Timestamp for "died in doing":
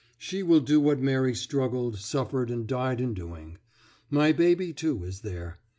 2.65-3.59